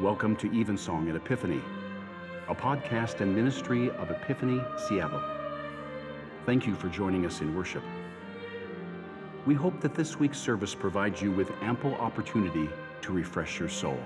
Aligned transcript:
Welcome 0.00 0.34
to 0.36 0.50
Evensong 0.58 1.10
at 1.10 1.14
Epiphany, 1.14 1.60
a 2.48 2.54
podcast 2.54 3.20
and 3.20 3.36
ministry 3.36 3.90
of 3.90 4.10
Epiphany 4.10 4.58
Seattle. 4.88 5.22
Thank 6.46 6.66
you 6.66 6.74
for 6.74 6.88
joining 6.88 7.26
us 7.26 7.42
in 7.42 7.54
worship. 7.54 7.82
We 9.44 9.52
hope 9.52 9.78
that 9.82 9.94
this 9.94 10.18
week's 10.18 10.38
service 10.38 10.74
provides 10.74 11.20
you 11.20 11.30
with 11.30 11.50
ample 11.60 11.94
opportunity 11.96 12.70
to 13.02 13.12
refresh 13.12 13.58
your 13.60 13.68
soul. 13.68 14.00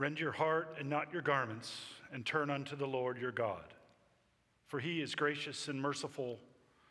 Rend 0.00 0.18
your 0.18 0.32
heart 0.32 0.76
and 0.78 0.88
not 0.88 1.12
your 1.12 1.20
garments, 1.20 1.78
and 2.10 2.24
turn 2.24 2.48
unto 2.48 2.74
the 2.74 2.86
Lord 2.86 3.18
your 3.18 3.32
God. 3.32 3.74
For 4.66 4.80
he 4.80 5.02
is 5.02 5.14
gracious 5.14 5.68
and 5.68 5.78
merciful, 5.78 6.38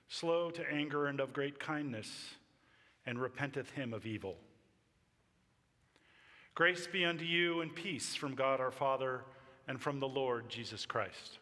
slow 0.10 0.52
to 0.52 0.72
anger 0.72 1.08
and 1.08 1.20
of 1.20 1.34
great 1.34 1.60
kindness, 1.60 2.36
and 3.08 3.20
repenteth 3.20 3.72
him 3.72 3.96
of 3.96 4.06
evil. 4.06 4.36
Grace 6.54 6.86
be 6.86 7.04
unto 7.04 7.26
you 7.26 7.62
and 7.62 7.74
peace 7.74 8.14
from 8.14 8.36
God 8.36 8.60
our 8.60 8.70
Father 8.70 9.22
and 9.68 9.82
from 9.82 10.00
the 10.00 10.08
Lord 10.08 10.48
Jesus 10.48 10.86
Christ. 10.86 11.40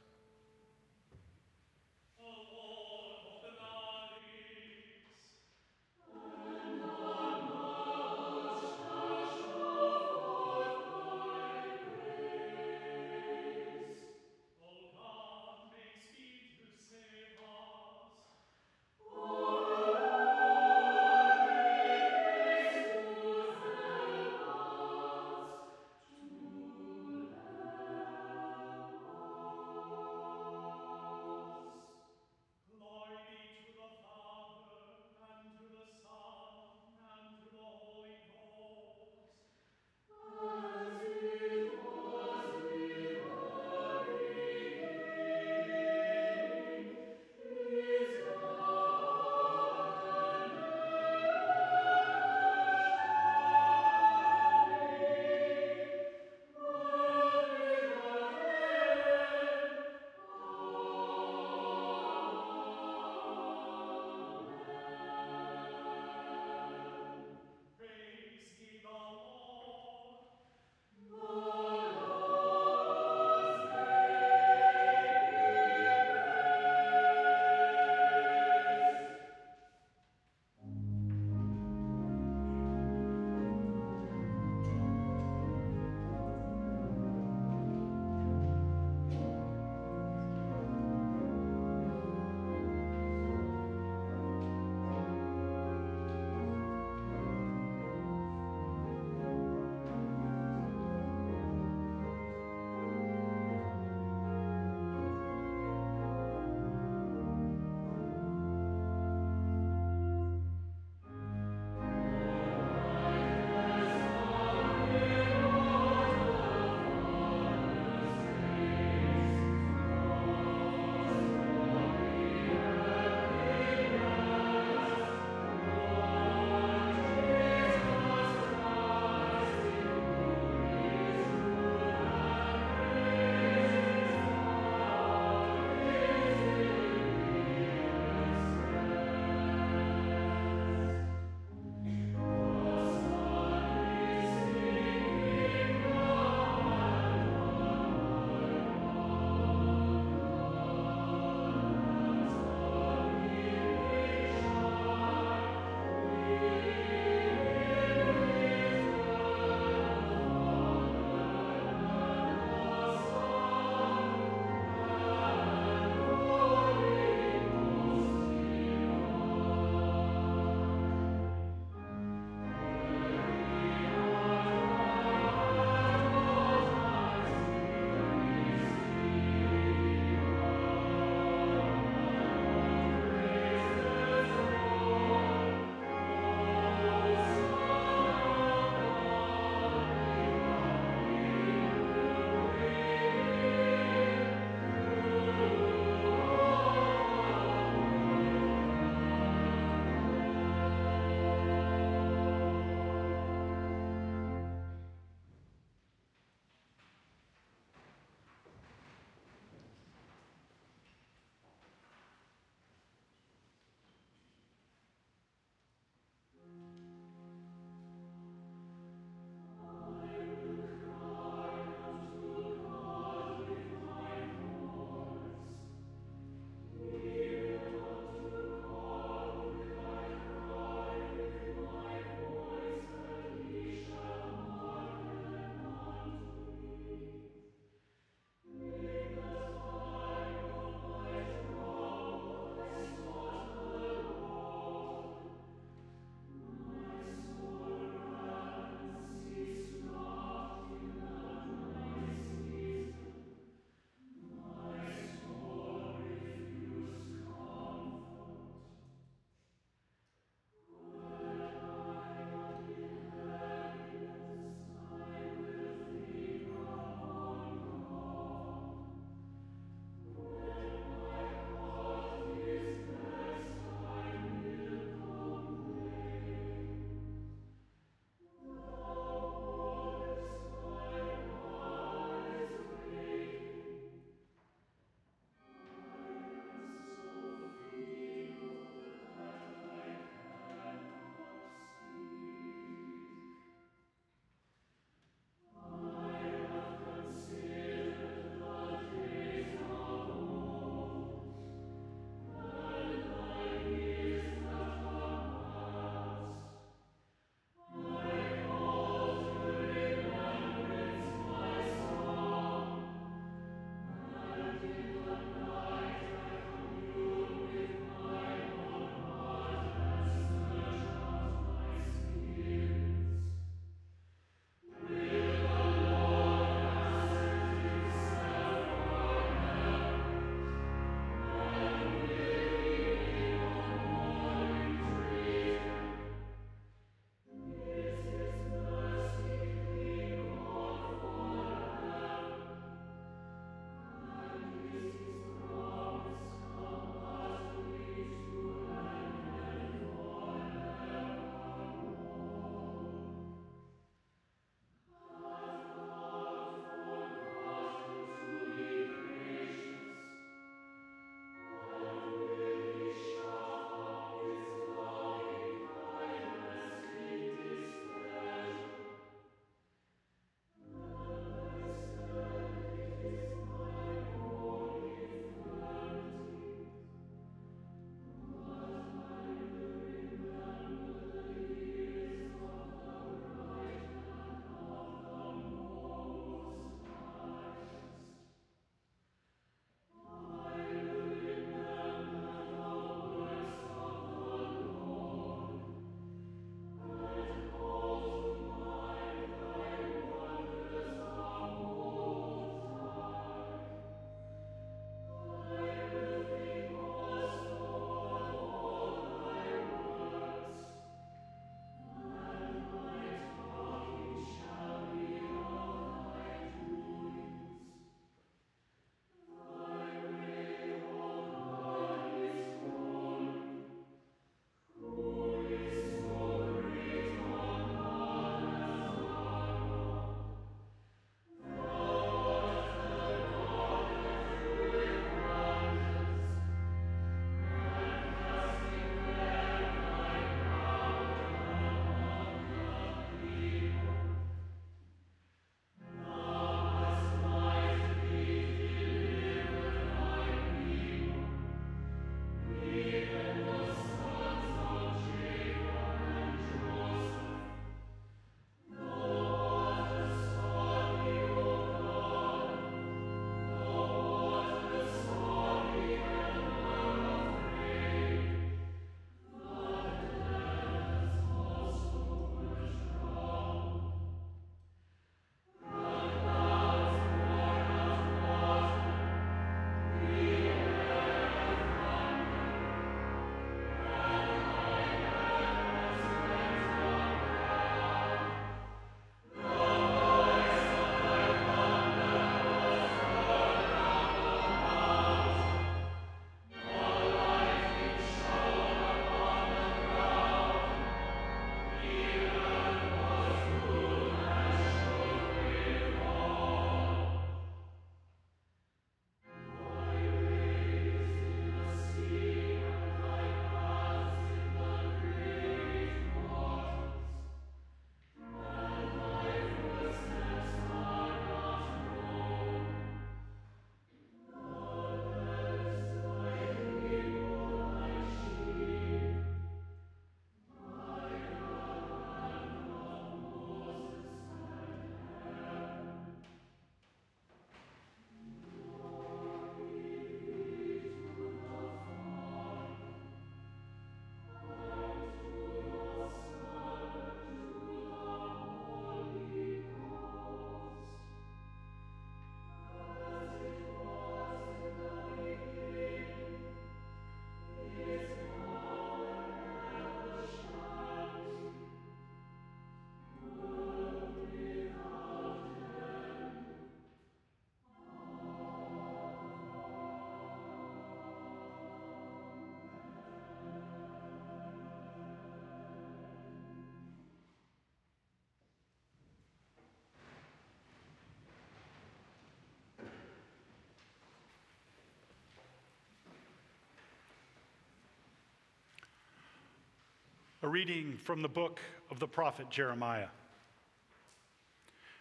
A 590.43 590.47
reading 590.47 590.99
from 591.03 591.23
the 591.23 591.27
book 591.27 591.59
of 591.89 591.97
the 591.97 592.07
prophet 592.07 592.51
Jeremiah. 592.51 593.07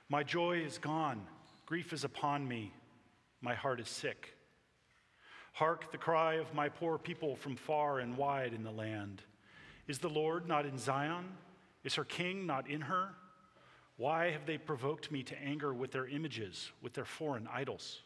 My 0.08 0.22
joy 0.22 0.60
is 0.60 0.78
gone, 0.78 1.20
grief 1.66 1.92
is 1.92 2.04
upon 2.04 2.48
me, 2.48 2.72
my 3.42 3.54
heart 3.54 3.78
is 3.78 3.88
sick. 3.90 4.34
Hark 5.52 5.92
the 5.92 5.98
cry 5.98 6.36
of 6.36 6.54
my 6.54 6.70
poor 6.70 6.96
people 6.96 7.36
from 7.36 7.54
far 7.54 7.98
and 7.98 8.16
wide 8.16 8.54
in 8.54 8.64
the 8.64 8.70
land. 8.70 9.20
Is 9.86 9.98
the 9.98 10.08
Lord 10.08 10.48
not 10.48 10.64
in 10.64 10.78
Zion? 10.78 11.26
Is 11.84 11.96
her 11.96 12.04
king 12.04 12.46
not 12.46 12.70
in 12.70 12.80
her? 12.80 13.10
Why 13.98 14.30
have 14.30 14.46
they 14.46 14.56
provoked 14.56 15.12
me 15.12 15.22
to 15.24 15.38
anger 15.42 15.74
with 15.74 15.92
their 15.92 16.08
images, 16.08 16.72
with 16.80 16.94
their 16.94 17.04
foreign 17.04 17.46
idols? 17.52 18.00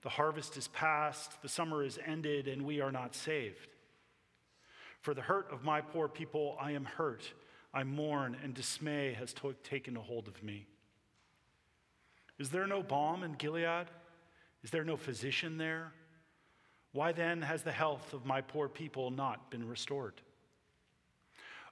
The 0.00 0.08
harvest 0.08 0.56
is 0.56 0.68
past, 0.68 1.42
the 1.42 1.50
summer 1.50 1.84
is 1.84 1.98
ended, 2.06 2.48
and 2.48 2.62
we 2.62 2.80
are 2.80 2.92
not 2.92 3.14
saved. 3.14 3.68
For 5.02 5.14
the 5.14 5.20
hurt 5.20 5.48
of 5.52 5.64
my 5.64 5.80
poor 5.80 6.08
people, 6.08 6.56
I 6.60 6.72
am 6.72 6.84
hurt. 6.84 7.24
I 7.74 7.82
mourn, 7.82 8.36
and 8.42 8.54
dismay 8.54 9.12
has 9.14 9.34
taken 9.64 9.96
a 9.96 10.00
hold 10.00 10.28
of 10.28 10.42
me. 10.42 10.66
Is 12.38 12.50
there 12.50 12.66
no 12.66 12.82
balm 12.82 13.22
in 13.24 13.34
Gilead? 13.34 13.88
Is 14.62 14.70
there 14.70 14.84
no 14.84 14.96
physician 14.96 15.58
there? 15.58 15.92
Why 16.92 17.12
then 17.12 17.42
has 17.42 17.62
the 17.62 17.72
health 17.72 18.12
of 18.12 18.26
my 18.26 18.40
poor 18.42 18.68
people 18.68 19.10
not 19.10 19.50
been 19.50 19.66
restored? 19.66 20.20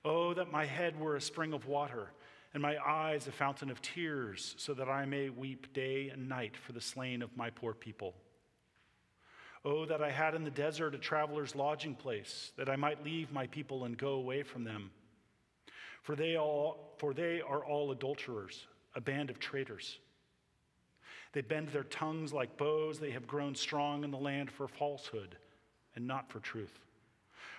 Oh, 0.05 0.35
that 0.35 0.51
my 0.51 0.65
head 0.65 0.99
were 0.99 1.17
a 1.17 1.21
spring 1.21 1.53
of 1.53 1.67
water, 1.67 2.11
and 2.53 2.63
my 2.63 2.79
eyes 2.85 3.27
a 3.27 3.33
fountain 3.33 3.71
of 3.71 3.83
tears, 3.83 4.55
so 4.59 4.75
that 4.75 4.89
I 4.89 5.05
may 5.05 5.29
weep 5.29 5.73
day 5.73 6.09
and 6.09 6.29
night 6.29 6.57
for 6.57 6.73
the 6.73 6.81
slain 6.81 7.23
of 7.23 7.37
my 7.37 7.51
poor 7.51 7.75
people. 7.75 8.15
Oh, 9.65 9.85
that 9.85 10.03
I 10.03 10.11
had 10.11 10.35
in 10.35 10.45
the 10.45 10.51
desert 10.51 10.95
a 10.95 10.99
traveler's 10.99 11.55
lodging 11.55 11.95
place, 11.95 12.53
that 12.57 12.71
I 12.71 12.77
might 12.77 13.05
leave 13.05 13.31
my 13.31 13.47
people 13.49 13.85
and 13.85 13.97
go 13.97 14.13
away 14.13 14.43
from 14.43 14.65
them. 14.65 14.91
For 16.03 16.17
they, 16.17 16.37
all, 16.37 16.95
for 16.97 17.13
they 17.13 17.43
are 17.43 17.65
all 17.65 17.91
adulterers, 17.91 18.67
a 18.95 19.01
band 19.01 19.29
of 19.29 19.39
traitors. 19.39 19.99
They 21.33 21.43
bend 21.43 21.69
their 21.69 21.85
tongues 21.85 22.33
like 22.33 22.57
bows. 22.57 22.99
They 22.99 23.11
have 23.11 23.27
grown 23.27 23.55
strong 23.55 24.03
in 24.03 24.11
the 24.11 24.17
land 24.17 24.51
for 24.51 24.67
falsehood 24.67 25.37
and 25.95 26.07
not 26.07 26.31
for 26.31 26.41
truth. 26.41 26.79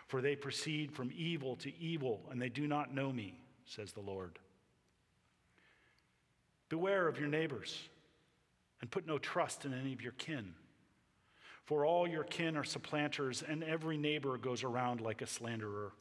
For 0.08 0.22
they 0.22 0.36
proceed 0.36 0.92
from 0.92 1.12
evil 1.16 1.56
to 1.58 1.72
evil, 1.80 2.22
and 2.32 2.42
they 2.42 2.50
do 2.50 2.68
not 2.68 2.94
know 2.94 3.14
me, 3.14 3.40
says 3.66 3.94
the 3.94 4.02
Lord. 4.02 4.40
Beware 6.68 7.08
of 7.08 7.20
your 7.20 7.30
neighbors, 7.30 7.90
and 8.82 8.90
put 8.90 9.06
no 9.06 9.18
trust 9.18 9.66
in 9.66 9.74
any 9.74 9.94
of 9.94 10.02
your 10.02 10.14
kin. 10.14 10.54
For 11.66 11.86
all 11.86 12.08
your 12.08 12.24
kin 12.24 12.58
are 12.58 12.64
supplanters, 12.64 13.44
and 13.48 13.64
every 13.64 13.98
neighbor 13.98 14.38
goes 14.38 14.64
around 14.64 15.02
like 15.02 15.22
a 15.22 15.28
slanderer. 15.28 15.92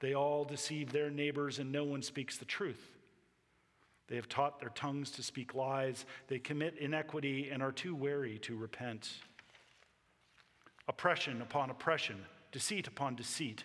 They 0.00 0.14
all 0.14 0.44
deceive 0.44 0.92
their 0.92 1.10
neighbors, 1.10 1.58
and 1.58 1.72
no 1.72 1.84
one 1.84 2.02
speaks 2.02 2.36
the 2.36 2.44
truth. 2.44 2.96
They 4.08 4.16
have 4.16 4.28
taught 4.28 4.60
their 4.60 4.70
tongues 4.70 5.10
to 5.12 5.22
speak 5.22 5.54
lies. 5.54 6.04
They 6.28 6.38
commit 6.38 6.78
iniquity 6.78 7.50
and 7.50 7.62
are 7.62 7.72
too 7.72 7.94
wary 7.94 8.38
to 8.40 8.56
repent. 8.56 9.10
Oppression 10.88 11.42
upon 11.42 11.70
oppression, 11.70 12.24
deceit 12.52 12.86
upon 12.86 13.16
deceit. 13.16 13.64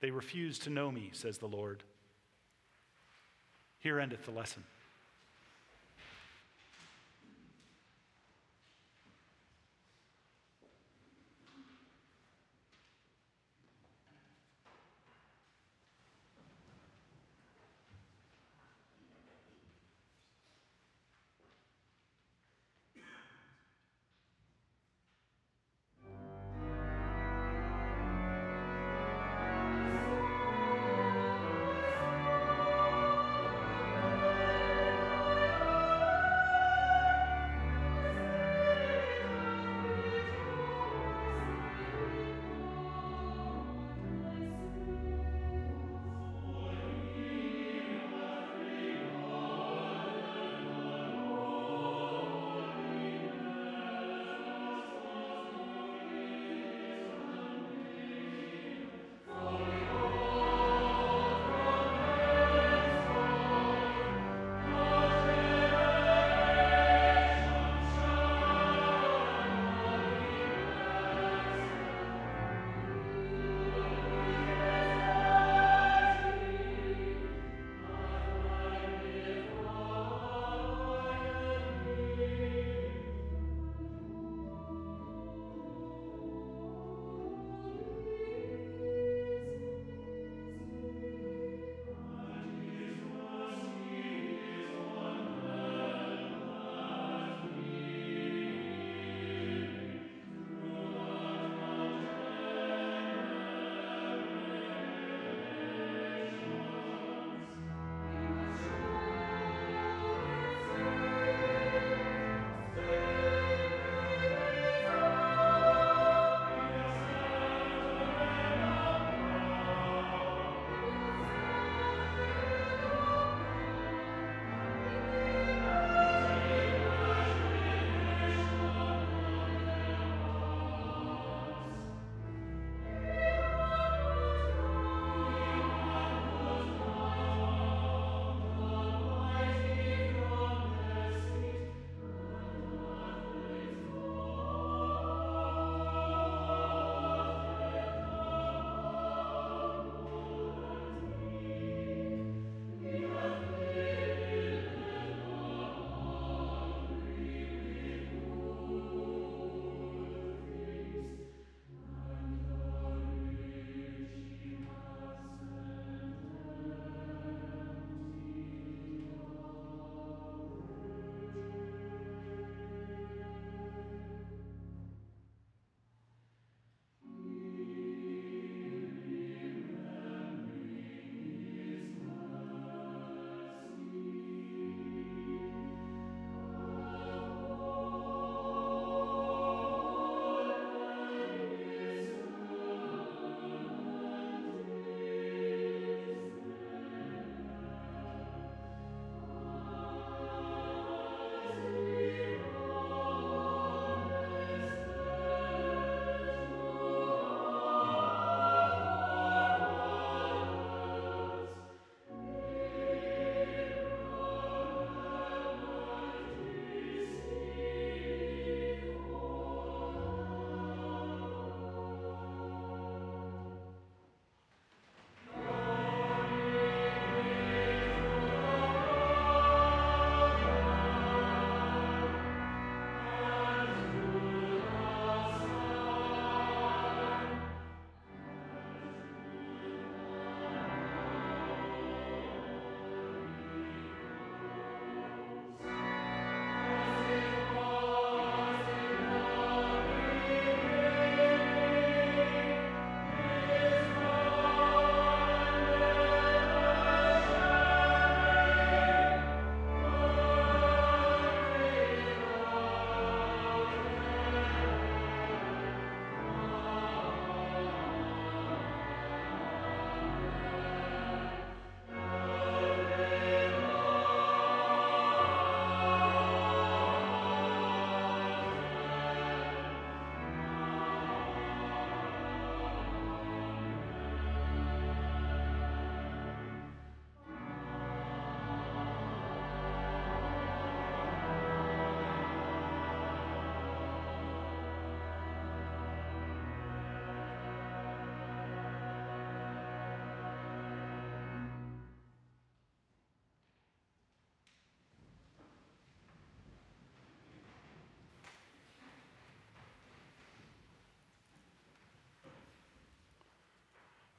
They 0.00 0.10
refuse 0.10 0.58
to 0.60 0.70
know 0.70 0.92
me, 0.92 1.10
says 1.12 1.38
the 1.38 1.48
Lord. 1.48 1.82
Here 3.80 3.98
endeth 3.98 4.24
the 4.24 4.30
lesson. 4.30 4.62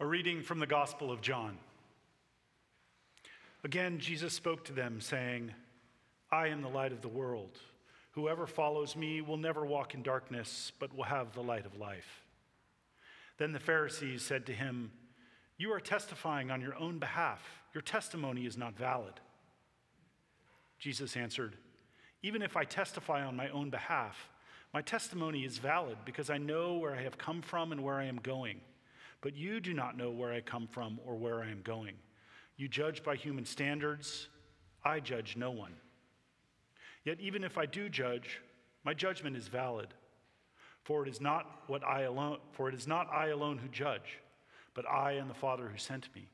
A 0.01 0.05
reading 0.05 0.41
from 0.41 0.59
the 0.59 0.65
Gospel 0.65 1.11
of 1.11 1.19
John. 1.19 1.57
Again, 3.65 3.99
Jesus 3.99 4.31
spoke 4.31 4.63
to 4.65 4.71
them, 4.71 5.01
saying, 5.01 5.51
I 6.31 6.47
am 6.47 6.61
the 6.61 6.69
light 6.69 6.93
of 6.93 7.01
the 7.01 7.09
world. 7.09 7.59
Whoever 8.11 8.47
follows 8.47 8.95
me 8.95 9.19
will 9.19 9.35
never 9.35 9.65
walk 9.65 9.93
in 9.93 10.01
darkness, 10.01 10.71
but 10.79 10.95
will 10.95 11.03
have 11.03 11.33
the 11.33 11.43
light 11.43 11.65
of 11.65 11.77
life. 11.77 12.21
Then 13.39 13.51
the 13.51 13.59
Pharisees 13.59 14.21
said 14.21 14.45
to 14.45 14.53
him, 14.53 14.93
You 15.57 15.73
are 15.73 15.81
testifying 15.81 16.49
on 16.49 16.61
your 16.61 16.77
own 16.77 16.99
behalf. 16.99 17.41
Your 17.73 17.81
testimony 17.81 18.45
is 18.45 18.57
not 18.57 18.77
valid. 18.77 19.19
Jesus 20.77 21.17
answered, 21.17 21.57
Even 22.23 22.41
if 22.41 22.55
I 22.55 22.63
testify 22.63 23.25
on 23.25 23.35
my 23.35 23.49
own 23.49 23.69
behalf, 23.69 24.29
my 24.73 24.81
testimony 24.81 25.43
is 25.43 25.57
valid 25.57 25.97
because 26.05 26.29
I 26.29 26.37
know 26.37 26.77
where 26.77 26.95
I 26.95 27.01
have 27.01 27.17
come 27.17 27.41
from 27.41 27.73
and 27.73 27.83
where 27.83 27.95
I 27.95 28.05
am 28.05 28.21
going. 28.23 28.61
But 29.21 29.35
you 29.35 29.59
do 29.59 29.73
not 29.73 29.97
know 29.97 30.11
where 30.11 30.31
I 30.31 30.41
come 30.41 30.67
from 30.67 30.99
or 31.05 31.15
where 31.15 31.41
I 31.41 31.49
am 31.49 31.61
going. 31.61 31.95
You 32.57 32.67
judge 32.67 33.03
by 33.03 33.15
human 33.15 33.45
standards. 33.45 34.27
I 34.83 34.99
judge 34.99 35.35
no 35.35 35.51
one. 35.51 35.73
Yet 37.03 37.19
even 37.19 37.43
if 37.43 37.57
I 37.57 37.65
do 37.65 37.89
judge, 37.89 38.41
my 38.83 38.93
judgment 38.93 39.35
is 39.35 39.47
valid. 39.47 39.87
For 40.83 41.05
it 41.05 41.09
is 41.09 41.21
not 41.21 41.45
what 41.67 41.83
I 41.83 42.01
alone, 42.01 42.39
for 42.53 42.69
it 42.69 42.75
is 42.75 42.87
not 42.87 43.09
I 43.13 43.27
alone 43.27 43.57
who 43.57 43.67
judge, 43.67 44.19
but 44.73 44.89
I 44.89 45.13
and 45.13 45.29
the 45.29 45.35
Father 45.35 45.67
who 45.67 45.77
sent 45.77 46.13
me. 46.15 46.29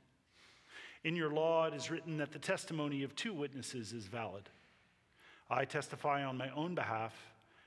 In 1.04 1.16
your 1.16 1.34
law 1.34 1.66
it 1.66 1.74
is 1.74 1.92
written 1.92 2.18
that 2.18 2.32
the 2.32 2.40
testimony 2.40 3.04
of 3.04 3.16
two 3.16 3.34
witnesses 3.34 3.94
is 3.94 4.06
valid. 4.06 4.50
I 5.50 5.66
testify 5.66 6.24
on 6.24 6.38
my 6.38 6.50
own 6.52 6.74
behalf, 6.74 7.14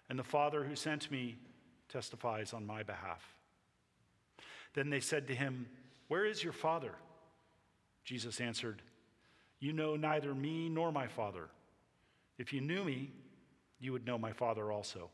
and 0.09 0.19
the 0.19 0.25
Father 0.25 0.65
who 0.65 0.75
sent 0.75 1.11
me 1.11 1.37
testifies 1.89 2.53
on 2.53 2.67
my 2.67 2.83
behalf. 2.83 3.38
Then 4.79 4.91
they 4.91 5.01
said 5.01 5.27
to 5.27 5.35
him, 5.35 5.67
Where 6.07 6.25
is 6.25 6.45
your 6.45 6.53
Father? 6.53 6.93
Jesus 8.05 8.41
answered, 8.41 8.81
You 9.59 9.73
know 9.73 9.97
neither 9.97 10.33
me 10.33 10.69
nor 10.69 10.93
my 10.93 11.09
Father. 11.09 11.49
If 12.39 12.53
you 12.53 12.61
knew 12.61 12.85
me, 12.85 13.11
you 13.81 13.91
would 13.91 14.07
know 14.07 14.19
my 14.19 14.31
Father 14.31 14.71
also. 14.71 15.11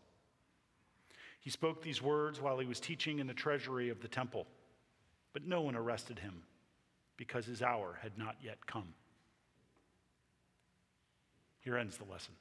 He 1.41 1.49
spoke 1.49 1.81
these 1.81 2.03
words 2.03 2.43
while 2.43 2.59
he 2.59 2.67
was 2.67 2.79
teaching 2.79 3.21
in 3.21 3.27
the 3.27 3.33
treasury 3.33 3.89
of 3.89 4.03
the 4.03 4.09
temple, 4.09 4.47
but 5.33 5.47
no 5.47 5.63
one 5.63 5.77
arrested 5.77 6.19
him 6.19 6.43
because 7.17 7.47
his 7.47 7.63
hour 7.63 7.99
had 8.03 8.19
not 8.19 8.37
yet 8.43 8.67
come. 8.67 8.93
Here 11.61 11.79
ends 11.79 11.97
the 11.97 12.05
lesson. 12.05 12.35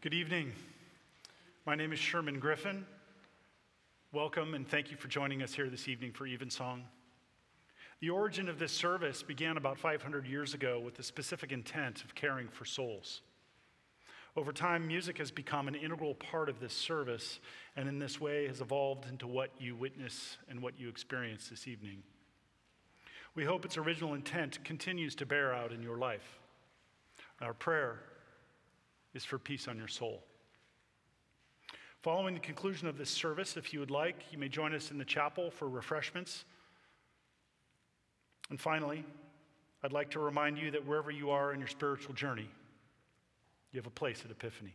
Good 0.00 0.14
evening. 0.14 0.52
My 1.66 1.74
name 1.74 1.92
is 1.92 1.98
Sherman 1.98 2.38
Griffin. 2.38 2.86
Welcome 4.12 4.54
and 4.54 4.64
thank 4.64 4.92
you 4.92 4.96
for 4.96 5.08
joining 5.08 5.42
us 5.42 5.54
here 5.54 5.68
this 5.68 5.88
evening 5.88 6.12
for 6.12 6.24
Evensong. 6.24 6.84
The 7.98 8.10
origin 8.10 8.48
of 8.48 8.60
this 8.60 8.70
service 8.70 9.24
began 9.24 9.56
about 9.56 9.76
500 9.76 10.24
years 10.24 10.54
ago 10.54 10.78
with 10.78 10.94
the 10.94 11.02
specific 11.02 11.50
intent 11.50 12.04
of 12.04 12.14
caring 12.14 12.46
for 12.46 12.64
souls. 12.64 13.22
Over 14.36 14.52
time, 14.52 14.86
music 14.86 15.18
has 15.18 15.32
become 15.32 15.66
an 15.66 15.74
integral 15.74 16.14
part 16.14 16.48
of 16.48 16.60
this 16.60 16.74
service, 16.74 17.40
and 17.74 17.88
in 17.88 17.98
this 17.98 18.20
way 18.20 18.46
has 18.46 18.60
evolved 18.60 19.04
into 19.08 19.26
what 19.26 19.50
you 19.58 19.74
witness 19.74 20.38
and 20.48 20.62
what 20.62 20.78
you 20.78 20.88
experience 20.88 21.48
this 21.48 21.66
evening. 21.66 22.04
We 23.34 23.44
hope 23.44 23.64
its 23.64 23.76
original 23.76 24.14
intent 24.14 24.62
continues 24.62 25.16
to 25.16 25.26
bear 25.26 25.52
out 25.52 25.72
in 25.72 25.82
your 25.82 25.98
life. 25.98 26.38
Our 27.40 27.52
prayer 27.52 27.98
is 29.18 29.24
for 29.24 29.36
peace 29.36 29.66
on 29.66 29.76
your 29.76 29.88
soul. 29.88 30.22
Following 32.02 32.34
the 32.34 32.40
conclusion 32.40 32.86
of 32.86 32.96
this 32.96 33.10
service, 33.10 33.56
if 33.56 33.72
you 33.72 33.80
would 33.80 33.90
like, 33.90 34.14
you 34.30 34.38
may 34.38 34.48
join 34.48 34.72
us 34.72 34.92
in 34.92 34.98
the 34.98 35.04
chapel 35.04 35.50
for 35.50 35.68
refreshments. 35.68 36.44
And 38.48 38.60
finally, 38.60 39.04
I'd 39.82 39.92
like 39.92 40.12
to 40.12 40.20
remind 40.20 40.56
you 40.56 40.70
that 40.70 40.86
wherever 40.86 41.10
you 41.10 41.30
are 41.30 41.52
in 41.52 41.58
your 41.58 41.68
spiritual 41.68 42.14
journey, 42.14 42.48
you 43.72 43.78
have 43.80 43.88
a 43.88 43.90
place 43.90 44.22
at 44.24 44.30
Epiphany. 44.30 44.74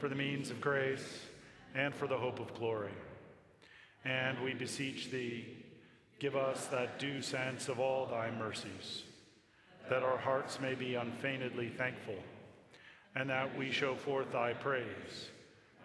for 0.00 0.08
the 0.08 0.14
means 0.14 0.50
of 0.50 0.62
grace, 0.62 1.26
and 1.74 1.94
for 1.94 2.06
the 2.06 2.16
hope 2.16 2.40
of 2.40 2.54
glory. 2.54 2.90
And 4.06 4.42
we 4.42 4.54
beseech 4.54 5.10
thee, 5.10 5.44
give 6.18 6.34
us 6.36 6.66
that 6.68 6.98
due 6.98 7.20
sense 7.20 7.68
of 7.68 7.78
all 7.78 8.06
thy 8.06 8.30
mercies, 8.30 9.02
that 9.90 10.02
our 10.02 10.16
hearts 10.16 10.58
may 10.58 10.74
be 10.74 10.94
unfeignedly 10.94 11.68
thankful, 11.68 12.16
and 13.14 13.28
that 13.28 13.54
we 13.58 13.70
show 13.70 13.94
forth 13.94 14.32
thy 14.32 14.54
praise, 14.54 15.28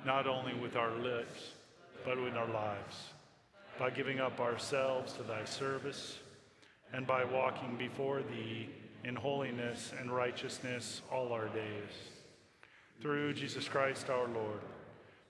not 0.05 0.27
only 0.27 0.53
with 0.53 0.77
our 0.77 0.95
lips, 0.95 1.51
but 2.05 2.21
with 2.21 2.35
our 2.35 2.49
lives, 2.49 3.09
by 3.77 3.89
giving 3.89 4.21
up 4.21 4.39
ourselves 4.39 5.11
to 5.13 5.23
thy 5.23 5.43
service, 5.43 6.19
and 6.93 7.05
by 7.05 7.25
walking 7.25 7.75
before 7.75 8.21
thee 8.21 8.69
in 9.03 9.13
holiness 9.13 9.91
and 9.99 10.09
righteousness 10.09 11.01
all 11.11 11.33
our 11.33 11.49
days 11.49 12.14
through 13.01 13.33
Jesus 13.33 13.67
Christ 13.67 14.09
our 14.09 14.27
Lord, 14.27 14.61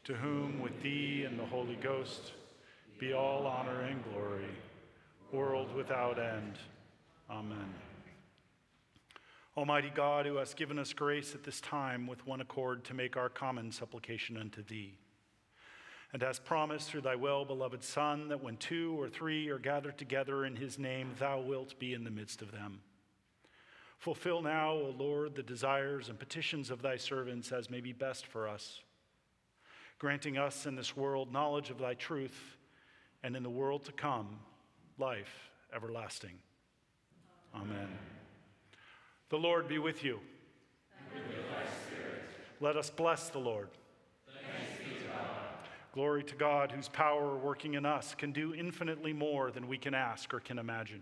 to 0.05 0.13
whom 0.13 0.59
with 0.59 0.81
thee 0.81 1.23
and 1.25 1.39
the 1.39 1.45
Holy 1.45 1.75
Ghost 1.75 2.33
be 2.99 3.13
all 3.13 3.45
honor 3.45 3.81
and 3.81 4.03
glory, 4.11 4.47
world 5.31 5.73
without 5.75 6.17
end. 6.19 6.57
Amen. 7.29 7.73
Almighty 9.57 9.91
God, 9.93 10.25
who 10.25 10.35
hast 10.35 10.57
given 10.57 10.77
us 10.77 10.93
grace 10.93 11.33
at 11.33 11.43
this 11.43 11.61
time 11.61 12.07
with 12.07 12.25
one 12.27 12.41
accord 12.41 12.83
to 12.85 12.93
make 12.93 13.15
our 13.15 13.29
common 13.29 13.71
supplication 13.71 14.37
unto 14.37 14.61
thee, 14.63 14.97
and 16.13 16.21
hast 16.21 16.45
promised 16.45 16.89
through 16.89 17.01
thy 17.01 17.15
well 17.15 17.45
beloved 17.45 17.83
Son 17.83 18.27
that 18.27 18.43
when 18.43 18.57
two 18.57 18.99
or 18.99 19.09
three 19.09 19.49
are 19.49 19.59
gathered 19.59 19.97
together 19.97 20.45
in 20.45 20.55
his 20.55 20.77
name, 20.77 21.11
thou 21.19 21.39
wilt 21.39 21.79
be 21.79 21.93
in 21.93 22.03
the 22.03 22.11
midst 22.11 22.41
of 22.41 22.51
them. 22.51 22.81
Fulfill 23.97 24.41
now, 24.41 24.71
O 24.71 24.93
Lord, 24.97 25.35
the 25.35 25.43
desires 25.43 26.09
and 26.09 26.19
petitions 26.19 26.69
of 26.69 26.81
thy 26.81 26.97
servants 26.97 27.51
as 27.51 27.69
may 27.69 27.81
be 27.81 27.93
best 27.93 28.27
for 28.27 28.47
us, 28.47 28.81
granting 29.97 30.37
us 30.37 30.65
in 30.65 30.75
this 30.75 30.95
world 30.95 31.31
knowledge 31.31 31.69
of 31.69 31.79
thy 31.79 31.93
truth, 31.93 32.57
and 33.23 33.35
in 33.35 33.43
the 33.43 33.49
world 33.49 33.83
to 33.85 33.91
come, 33.91 34.39
life 34.97 35.49
everlasting. 35.73 36.37
Amen. 37.55 37.87
The 39.29 39.37
Lord 39.37 39.67
be 39.67 39.79
with 39.79 40.03
you. 40.03 40.19
With 41.13 41.23
Let 42.61 42.77
us 42.77 42.89
bless 42.89 43.29
the 43.29 43.39
Lord. 43.39 43.69
Glory 45.93 46.23
to 46.25 46.35
God, 46.35 46.73
whose 46.73 46.89
power 46.89 47.37
working 47.37 47.75
in 47.75 47.85
us 47.85 48.15
can 48.15 48.33
do 48.33 48.53
infinitely 48.53 49.13
more 49.13 49.49
than 49.49 49.65
we 49.65 49.77
can 49.77 49.93
ask 49.93 50.33
or 50.33 50.41
can 50.41 50.59
imagine. 50.59 51.01